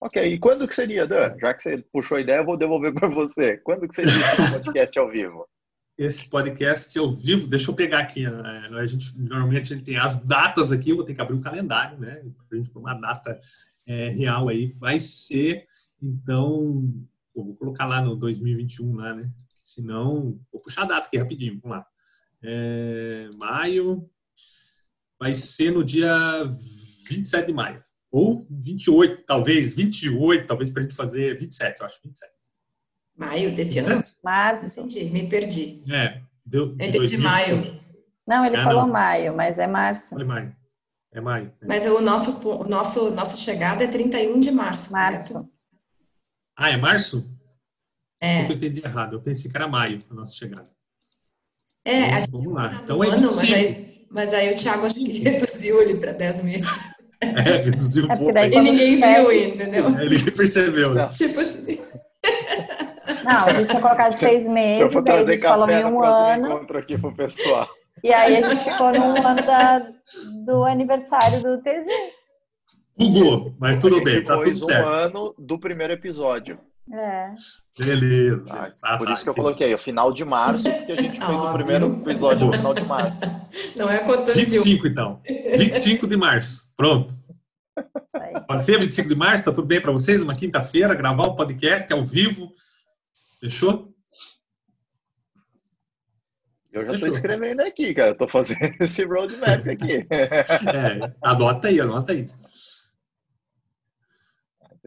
[0.00, 1.38] Ok, e quando que seria, Dan?
[1.38, 3.56] Já que você puxou a ideia, eu vou devolver para você.
[3.58, 5.46] Quando que seria esse podcast ao vivo?
[6.02, 8.28] Esse podcast ao vivo, deixa eu pegar aqui.
[8.28, 8.68] Né?
[8.72, 11.38] A gente, normalmente a gente tem as datas aqui, eu vou ter que abrir o
[11.38, 12.24] um calendário, né?
[12.48, 13.40] Para a gente uma data
[13.86, 14.74] é, real aí.
[14.80, 15.64] Vai ser,
[16.02, 16.92] então,
[17.32, 19.30] vou colocar lá no 2021 lá, né?
[19.58, 21.86] Senão, vou puxar a data aqui rapidinho, vamos lá.
[22.42, 24.10] É, maio,
[25.20, 26.12] vai ser no dia
[27.08, 27.80] 27 de maio.
[28.10, 32.41] Ou 28, talvez, 28, talvez para a gente fazer 27, eu acho, 27.
[33.26, 33.92] Maio desse 27?
[33.92, 34.02] ano?
[34.22, 34.66] Março.
[34.66, 35.82] Entendi, me perdi.
[35.90, 36.74] É, deu.
[36.78, 37.80] Eu entendi maio.
[38.26, 38.92] Não, ele ah, falou não.
[38.92, 40.10] maio, mas é março.
[40.10, 40.56] Falei maio.
[41.12, 41.52] É maio.
[41.60, 41.66] É.
[41.66, 44.92] Mas o nosso, o nosso, nossa chegada é 31 de março.
[44.92, 45.32] Março.
[45.34, 45.50] Correto?
[46.56, 47.30] Ah, é março?
[48.20, 48.42] É.
[48.42, 49.16] Desculpa, eu entendi errado.
[49.16, 50.70] Eu pensei que era maio a nossa chegada.
[51.84, 52.80] É, então, a gente vamos lá.
[52.82, 53.16] Então é 25.
[53.16, 56.92] Ano, mas, aí, mas aí o Thiago acho que reduziu ele para 10 meses.
[57.22, 58.36] É, reduziu um é pouco.
[58.36, 59.86] E ninguém viu, entendeu?
[59.90, 60.92] É, ninguém percebeu.
[60.92, 61.08] Não.
[61.08, 61.71] Tipo assim.
[63.24, 66.46] Não, a gente tinha colocado seis meses, eu vou trazer café falou em um ano.
[66.46, 67.68] encontro aqui pro pessoal.
[68.02, 69.86] E aí a gente ficou no ano da,
[70.44, 71.86] do aniversário do TZ.
[72.98, 74.84] Bugou, mas tudo bem, tá tudo certo.
[74.84, 76.58] um ano do primeiro episódio.
[76.92, 77.30] É.
[77.78, 78.72] Beleza.
[78.82, 81.44] Ah, por tá, isso que eu coloquei o final de março, porque a gente fez
[81.44, 83.16] o primeiro episódio no final de março.
[83.76, 85.20] Não é contando 25, então.
[85.26, 86.62] 25 de março.
[86.76, 87.14] Pronto.
[88.46, 89.44] Pode ser 25 de março?
[89.44, 90.20] Tá tudo bem para vocês?
[90.20, 92.52] Uma quinta-feira, gravar o um podcast ao vivo.
[93.42, 93.92] Fechou?
[96.70, 98.14] Eu já estou escrevendo aqui, cara.
[98.14, 100.06] Tô fazendo esse roadmap aqui.
[100.72, 102.26] É, anota aí, anota aí.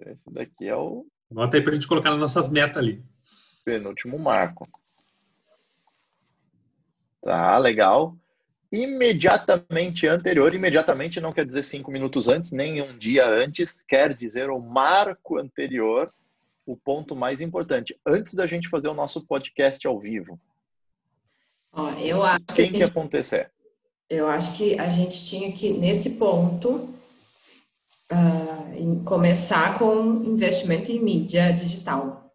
[0.05, 3.03] Esse daqui é o Anota aí para a gente colocar nas nossas metas ali.
[3.65, 4.65] Penúltimo marco.
[7.21, 8.15] Tá, legal.
[8.71, 14.49] Imediatamente anterior, imediatamente não quer dizer cinco minutos antes, nem um dia antes, quer dizer
[14.49, 16.13] o marco anterior,
[16.65, 20.39] o ponto mais importante, antes da gente fazer o nosso podcast ao vivo.
[21.71, 23.51] Ó, eu acho Tem que, que acontecer.
[24.09, 26.93] Eu acho que a gente tinha que, nesse ponto,
[28.11, 32.33] uh, começar com investimento em mídia digital.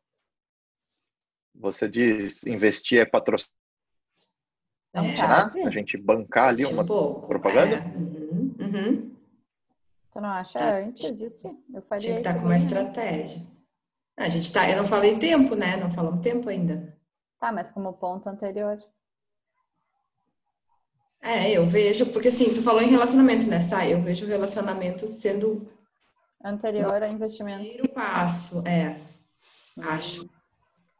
[1.55, 3.53] Você diz investir é patrocinar?
[4.95, 7.87] É, a gente bancar ali umas um propagandas?
[7.87, 7.90] É.
[7.90, 9.16] Uhum, uhum.
[10.12, 11.57] Tu não acha antes isso?
[11.73, 13.43] Eu faria Tinha que estar com uma estratégia.
[14.20, 15.78] A gente tá, eu não falei tempo, né?
[15.78, 16.94] Não falamos tempo ainda.
[17.38, 18.78] Tá, mas como ponto anterior.
[21.22, 23.94] É, eu vejo, porque assim, tu falou em relacionamento, né, Sai?
[23.94, 25.66] Eu vejo o relacionamento sendo
[26.44, 27.61] Anterior a investimento.
[27.61, 28.98] primeiro passo, é,
[29.78, 30.28] acho.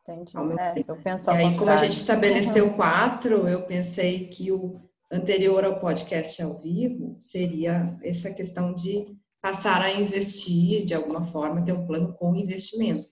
[0.03, 0.33] Entendi.
[0.59, 4.81] É, eu penso E aí, como a gente estabeleceu quatro, eu pensei que o
[5.13, 11.63] anterior ao podcast ao vivo seria essa questão de passar a investir de alguma forma,
[11.63, 13.10] ter um plano com investimento.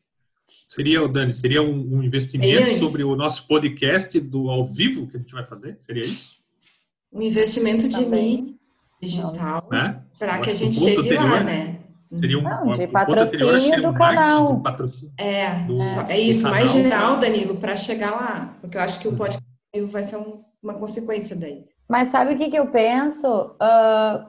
[0.49, 2.79] Seria, o Dani, seria um, um investimento antes.
[2.79, 5.79] sobre o nosso podcast do ao vivo que a gente vai fazer?
[5.79, 6.39] Seria isso?
[7.13, 8.37] Um investimento de Também.
[8.37, 8.55] mídia
[9.03, 10.03] digital Né?
[10.19, 11.79] para que a gente chegue lá, anterior né?
[12.13, 14.57] Seria um, Não, de anterior patrocínio seria um do marketing canal.
[14.57, 15.15] de patrocínio.
[15.19, 18.57] É, Do- é do isso, mais geral, Danilo, para chegar lá.
[18.63, 19.17] Porque eu acho que o Uhum.
[19.19, 21.65] podcast ao vivo vai ser um- uma consequência daí.
[21.87, 23.55] Mas sabe o que, que eu penso?
[23.61, 24.27] Ah,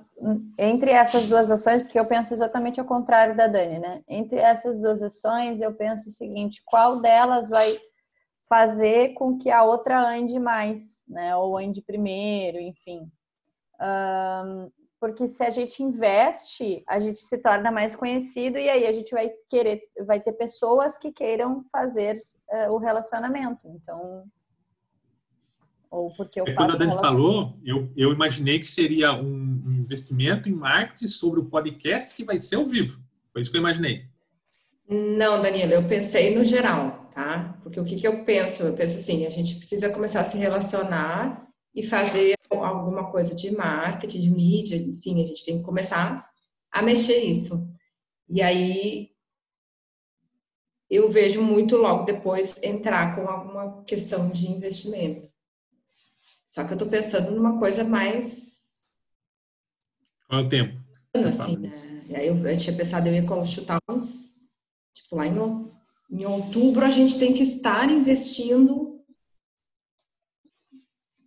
[0.58, 4.04] entre essas duas ações, porque eu penso exatamente ao contrário da Dani, né?
[4.08, 7.80] Entre essas duas ações, eu penso o seguinte: qual delas vai
[8.48, 11.36] fazer com que a outra ande mais, né?
[11.36, 13.10] Ou ande primeiro, enfim.
[13.80, 18.92] Ahn, porque se a gente investe, a gente se torna mais conhecido e aí a
[18.92, 22.18] gente vai querer, vai ter pessoas que queiram fazer
[22.50, 23.66] eh, o relacionamento.
[23.68, 24.26] Então,
[25.90, 29.72] ou porque eu É, quando a Dani falou, eu, eu imaginei que seria um, um
[29.72, 33.00] investimento em marketing sobre o podcast que vai ser ao vivo.
[33.32, 34.06] Foi isso que eu imaginei.
[34.88, 37.60] Não, Danilo, eu pensei no geral, tá?
[37.62, 38.64] Porque o que, que eu penso?
[38.64, 43.52] Eu penso assim, a gente precisa começar a se relacionar e fazer alguma coisa de
[43.52, 46.28] marketing, de mídia, enfim, a gente tem que começar
[46.72, 47.68] a mexer isso.
[48.28, 49.12] E aí
[50.90, 55.30] eu vejo muito logo depois entrar com alguma questão de investimento.
[56.50, 58.82] Só que eu tô pensando numa coisa mais
[60.28, 60.80] Qual é o tempo?
[61.14, 61.70] assim, né?
[62.10, 64.50] E aí eu, eu tinha pensado eu ia como chutar uns,
[64.92, 65.36] tipo lá em,
[66.10, 69.06] em outubro a gente tem que estar investindo,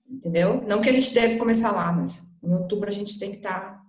[0.09, 0.61] entendeu?
[0.63, 3.81] Não que a gente deve começar lá, mas em outubro a gente tem que estar,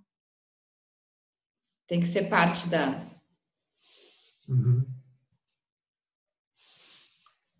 [1.87, 3.07] tem que ser parte da.
[4.47, 4.85] Uhum.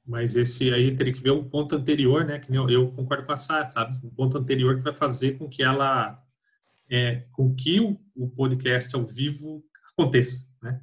[0.06, 2.38] Mas esse aí teria que ver o ponto anterior, né?
[2.38, 3.98] Que eu, eu concordo com a Sá, sabe?
[4.06, 6.22] O ponto anterior que vai fazer com que ela,
[6.90, 9.64] é, com que o, o podcast ao vivo
[9.94, 10.82] aconteça, né?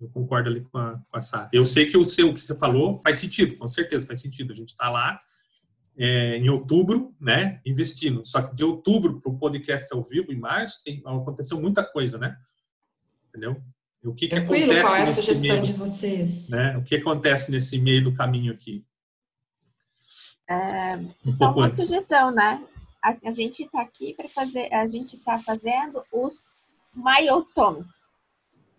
[0.00, 1.50] Eu concordo ali com a, com a Sá.
[1.52, 4.52] Eu sei que o seu que você falou faz sentido, com certeza faz sentido.
[4.52, 5.20] A gente está lá
[5.96, 7.60] é, em outubro, né?
[7.66, 8.24] Investindo.
[8.24, 12.16] Só que de outubro para o podcast ao vivo, em março, tem, aconteceu muita coisa,
[12.16, 12.36] né?
[13.28, 13.60] Entendeu?
[14.04, 15.62] O que, que Tranquilo, acontece qual é a nesse sugestão meio?
[15.62, 16.48] de vocês?
[16.50, 16.76] né?
[16.76, 18.84] O que acontece nesse meio do caminho aqui?
[20.48, 21.84] É, Um Só pouco uma antes.
[21.84, 22.62] sugestão, né?
[23.02, 26.42] A, a gente está aqui para fazer, a gente está fazendo os
[26.94, 27.90] milestones.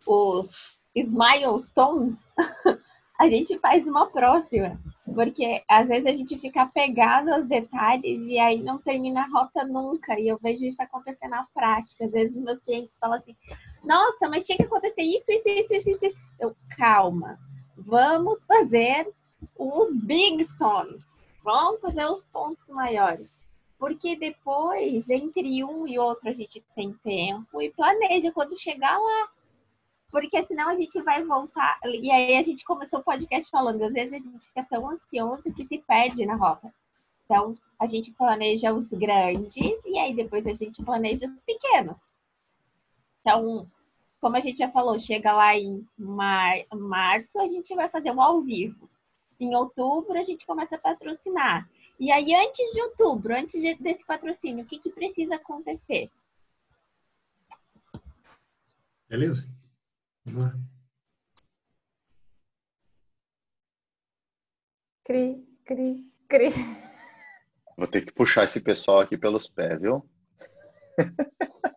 [0.07, 0.51] Os
[0.95, 2.17] milestones
[3.19, 4.79] a gente faz numa próxima.
[5.13, 9.63] Porque às vezes a gente fica apegado aos detalhes e aí não termina a rota
[9.65, 10.19] nunca.
[10.19, 12.05] E eu vejo isso acontecer na prática.
[12.05, 13.35] Às vezes meus clientes falam assim:
[13.83, 16.17] nossa, mas tinha que acontecer isso, isso, isso, isso, isso.
[16.39, 17.39] Eu, calma,
[17.77, 19.11] vamos fazer
[19.57, 21.03] os big stones.
[21.43, 23.29] Vamos fazer os pontos maiores.
[23.77, 29.29] Porque depois, entre um e outro, a gente tem tempo e planeja quando chegar lá.
[30.11, 31.79] Porque senão a gente vai voltar.
[31.85, 35.53] E aí a gente começou o podcast falando, às vezes a gente fica tão ansioso
[35.53, 36.73] que se perde na rota.
[37.23, 41.99] Então, a gente planeja os grandes e aí depois a gente planeja os pequenos.
[43.21, 43.67] Então,
[44.19, 48.21] como a gente já falou, chega lá em mar- março, a gente vai fazer um
[48.21, 48.89] ao vivo.
[49.39, 51.69] Em outubro, a gente começa a patrocinar.
[51.99, 56.09] E aí, antes de outubro, antes de- desse patrocínio, o que, que precisa acontecer?
[59.07, 59.49] Beleza?
[60.25, 60.59] Vamos lá.
[65.03, 66.49] Cri, cri, cri.
[67.75, 70.07] Vou ter que puxar esse pessoal aqui pelos pés, viu?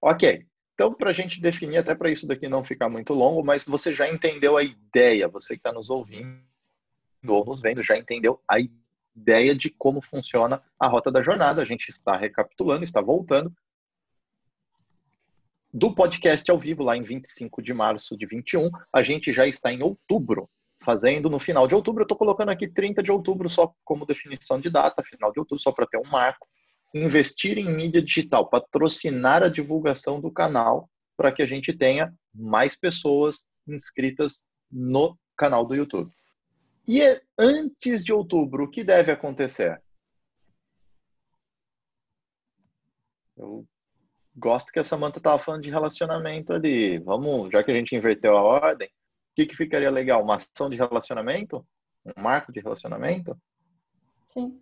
[0.00, 0.46] ok.
[0.74, 3.94] Então, para a gente definir, até para isso daqui não ficar muito longo, mas você
[3.94, 6.38] já entendeu a ideia, você que está nos ouvindo
[7.26, 8.58] ou nos vendo, já entendeu a
[9.16, 11.62] ideia de como funciona a rota da jornada.
[11.62, 13.50] A gente está recapitulando, está voltando
[15.72, 18.70] do podcast ao vivo, lá em 25 de março de 21.
[18.92, 20.48] A gente já está em outubro,
[20.82, 22.02] fazendo no final de outubro.
[22.02, 25.62] Eu estou colocando aqui 30 de outubro só como definição de data, final de outubro,
[25.62, 26.48] só para ter um marco.
[27.04, 32.76] Investir em mídia digital, patrocinar a divulgação do canal para que a gente tenha mais
[32.76, 36.12] pessoas inscritas no canal do YouTube.
[36.86, 39.82] E é antes de outubro, o que deve acontecer?
[43.36, 43.66] Eu
[44.34, 46.98] gosto que a Samantha estava falando de relacionamento ali.
[46.98, 48.88] Vamos, já que a gente inverteu a ordem,
[49.36, 50.22] que, que ficaria legal?
[50.22, 51.64] Uma ação de relacionamento?
[52.06, 53.36] Um marco de relacionamento?
[54.26, 54.58] Sim.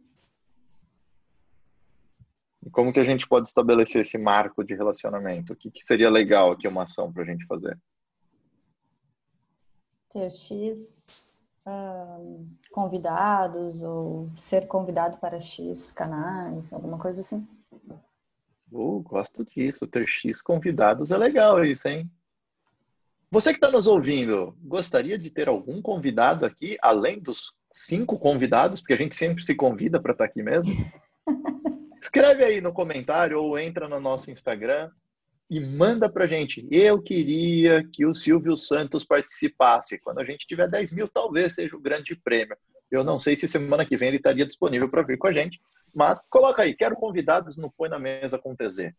[2.74, 5.52] Como que a gente pode estabelecer esse marco de relacionamento?
[5.52, 7.78] O que, que seria legal aqui uma ação para a gente fazer?
[10.12, 11.32] Ter X
[11.68, 17.46] uh, convidados ou ser convidado para X canais, alguma coisa assim.
[18.72, 19.86] Uh, gosto disso.
[19.86, 22.10] Ter X convidados é legal isso, hein?
[23.30, 28.80] Você que está nos ouvindo, gostaria de ter algum convidado aqui, além dos cinco convidados,
[28.80, 30.74] porque a gente sempre se convida para estar tá aqui mesmo?
[32.14, 34.88] Escreve aí no comentário ou entra no nosso Instagram
[35.50, 36.64] e manda pra gente.
[36.70, 39.98] Eu queria que o Silvio Santos participasse.
[39.98, 42.56] Quando a gente tiver 10 mil, talvez seja o grande prêmio.
[42.88, 45.60] Eu não sei se semana que vem ele estaria disponível para vir com a gente,
[45.92, 48.92] mas coloca aí, quero convidados no Põe na Mesa com TZ.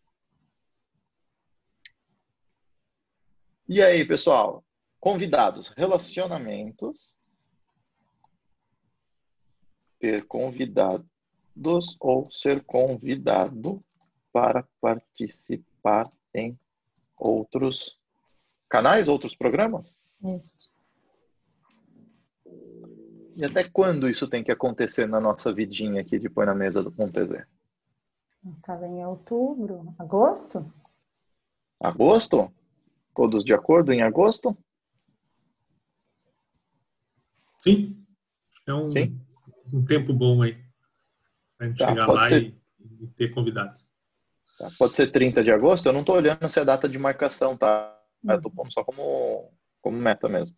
[3.69, 4.61] E aí, pessoal?
[4.99, 7.15] Convidados, relacionamentos.
[10.01, 11.09] Ter convidado
[11.55, 13.83] dos ou ser convidado
[14.33, 16.59] para participar em
[17.17, 17.99] outros
[18.69, 19.97] canais, outros programas?
[20.23, 20.53] Isso.
[23.35, 26.81] E até quando isso tem que acontecer na nossa vidinha aqui de Põe na Mesa
[26.81, 27.45] do Montezé?
[28.49, 30.71] Estava em outubro, agosto?
[31.79, 32.53] Agosto?
[33.13, 34.57] Todos de acordo em agosto?
[37.59, 38.05] Sim.
[38.67, 39.19] É um, Sim.
[39.73, 40.64] um tempo bom aí.
[41.57, 42.43] Pra gente Tá, chegar lá ser.
[42.43, 42.55] e,
[43.03, 43.89] e ter convidados.
[44.57, 45.87] Tá, Pode ser 30 de agosto?
[45.87, 47.91] Eu não estou olhando se é data de marcação, tá?
[48.27, 50.55] Eu tô pondo só como, como meta mesmo.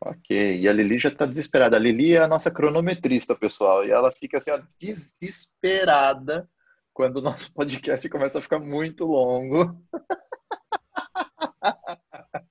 [0.00, 1.76] Ok, e a Lili já está desesperada.
[1.76, 6.48] A Lili é a nossa cronometrista, pessoal, e ela fica assim, ó, desesperada
[6.92, 9.82] quando o nosso podcast começa a ficar muito longo.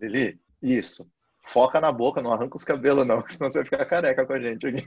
[0.00, 1.10] Lili, isso.
[1.52, 4.40] Foca na boca, não arranca os cabelos, não, senão você vai ficar careca com a
[4.40, 4.84] gente aqui.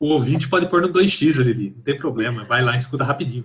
[0.00, 1.74] O ouvinte pode pôr no 2x, Lili.
[1.76, 2.44] Não tem problema.
[2.44, 3.44] Vai lá e escuta rapidinho.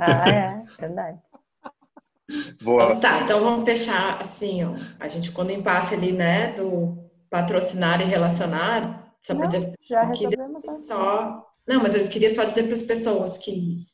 [0.00, 1.18] Ah, é, verdade.
[2.62, 2.84] Boa.
[2.84, 4.74] Então, tá, então vamos fechar assim, ó.
[4.98, 6.98] A gente, quando impasse ali, né, do
[7.30, 11.46] patrocinar e relacionar, só para Não, dizer Já resolvemos só.
[11.66, 13.86] Não, mas eu queria só dizer para as pessoas que,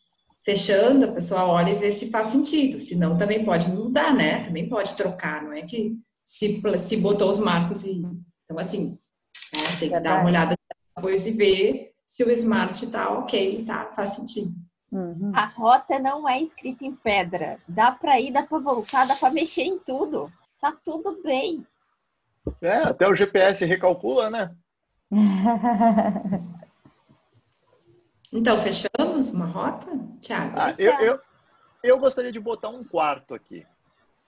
[0.44, 2.80] fechando, a pessoa olha e vê se faz sentido.
[2.80, 4.44] Senão também pode mudar, né?
[4.44, 8.02] Também pode trocar, não é que se, se botou os marcos e.
[8.44, 8.98] Então, assim,
[9.54, 10.54] né, tem que dar uma olhada
[10.96, 14.50] depois e ver se o smart tá ok, tá, faz sentido.
[14.92, 15.32] Uhum.
[15.34, 17.58] A rota não é escrita em pedra.
[17.66, 20.30] Dá pra ir, dá pra voltar, dá pra mexer em tudo.
[20.60, 21.66] Tá tudo bem.
[22.60, 24.54] É, até o GPS recalcula, né?
[28.36, 29.86] Então, fechamos uma rota,
[30.20, 30.58] Thiago?
[30.58, 31.20] Ah, eu, eu,
[31.84, 33.64] eu gostaria de botar um quarto aqui.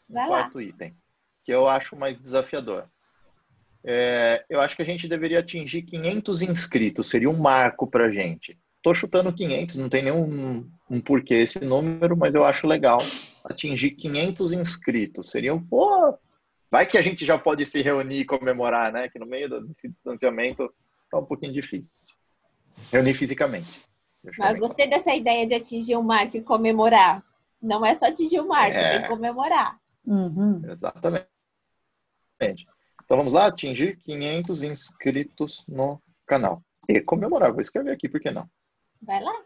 [0.09, 0.43] Um Vai lá.
[0.43, 0.97] quarto item,
[1.47, 2.87] que eu acho mais desafiador.
[3.85, 8.59] É, eu acho que a gente deveria atingir 500 inscritos, seria um marco pra gente.
[8.83, 12.99] Tô chutando 500, não tem nenhum um porquê esse número, mas eu acho legal
[13.45, 15.31] atingir 500 inscritos.
[15.31, 16.19] Seria um, pô,
[16.69, 19.09] vai que a gente já pode se reunir e comemorar, né?
[19.09, 20.69] Que no meio desse distanciamento
[21.11, 21.93] tá um pouquinho difícil.
[22.93, 23.83] Reunir fisicamente.
[24.25, 27.23] Eu Mas gostei dessa ideia de atingir o marco e comemorar.
[27.63, 28.91] Não é só atingir o marco, É.
[28.91, 29.79] tem que comemorar.
[30.05, 30.63] Uhum.
[30.69, 31.36] Exatamente.
[32.41, 36.63] Então vamos lá, atingir 500 inscritos no canal.
[36.89, 38.49] E comemorar, vou escrever aqui, por que não?
[39.03, 39.45] Vai lá.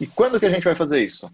[0.00, 1.30] E quando que a gente vai fazer isso?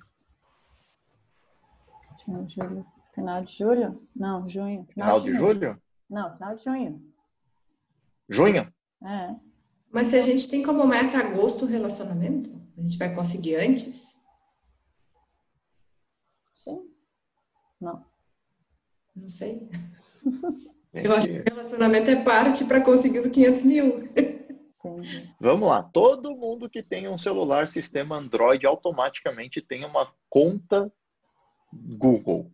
[2.24, 2.86] Final de julho.
[3.14, 4.08] Final de julho?
[4.14, 4.84] Não, junho.
[4.86, 5.82] Final de julho?
[6.10, 7.12] Não, final de junho.
[8.28, 8.72] Junho?
[9.04, 9.36] É.
[9.90, 14.16] Mas se a gente tem como meta agosto o relacionamento, a gente vai conseguir antes?
[16.52, 16.90] Sim.
[17.80, 18.04] Não.
[19.16, 19.68] Não sei.
[20.92, 24.08] Tem Eu acho que- relacionamento é parte para conseguir os 500 mil.
[25.40, 25.82] Vamos lá.
[25.82, 30.92] Todo mundo que tem um celular sistema Android automaticamente tem uma conta
[31.72, 32.50] Google.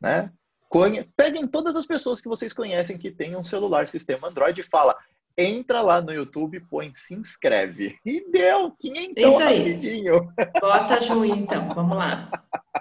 [0.00, 0.30] Né?
[0.68, 4.64] Conhe- Peguem todas as pessoas que vocês conhecem que têm um celular sistema Android e
[4.64, 4.96] fala.
[5.38, 7.96] Entra lá no YouTube, põe se inscreve.
[8.04, 9.58] E deu, 500 Isso aí.
[9.58, 10.32] rapidinho.
[10.60, 11.72] Bota junho, então.
[11.74, 12.30] Vamos lá.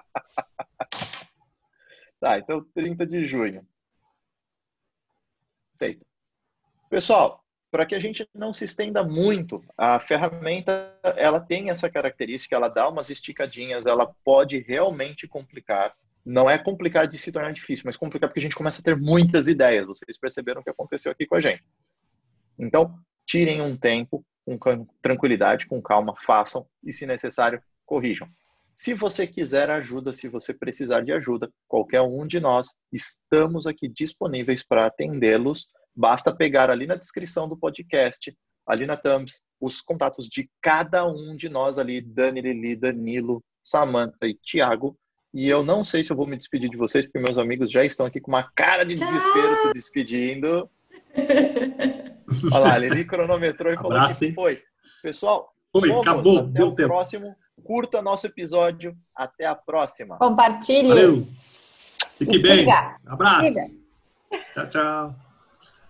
[2.20, 3.66] Tá, então 30 de junho.
[5.80, 6.06] Feito.
[6.90, 12.56] Pessoal, para que a gente não se estenda muito, a ferramenta ela tem essa característica,
[12.56, 15.96] ela dá umas esticadinhas, ela pode realmente complicar.
[16.26, 18.98] Não é complicar de se tornar difícil, mas complicar porque a gente começa a ter
[18.98, 19.88] muitas ideias.
[19.88, 21.64] Vocês perceberam o que aconteceu aqui com a gente.
[22.58, 24.26] Então, tirem um tempo
[24.60, 28.28] com tranquilidade, com calma, façam e, se necessário, corrijam.
[28.80, 33.90] Se você quiser ajuda, se você precisar de ajuda, qualquer um de nós estamos aqui
[33.90, 35.68] disponíveis para atendê-los.
[35.94, 38.34] Basta pegar ali na descrição do podcast,
[38.66, 44.26] ali na Thumbs, os contatos de cada um de nós ali, Dani, Lili, Danilo, Samantha
[44.26, 44.98] e Tiago.
[45.34, 47.84] E eu não sei se eu vou me despedir de vocês, porque meus amigos já
[47.84, 50.70] estão aqui com uma cara de desespero se despedindo.
[52.50, 54.64] Olha lá, Lili cronometrou e falou Abraço, que foi.
[55.04, 56.88] Pessoal, foi, acabou, até o tempo.
[56.90, 57.36] próximo.
[57.64, 58.96] Curta nosso episódio.
[59.16, 60.18] Até a próxima.
[60.18, 60.88] Compartilhe.
[60.90, 61.28] Valeu.
[62.18, 62.68] Fique bem.
[63.06, 63.54] Abraço.
[64.54, 65.29] Tchau, tchau.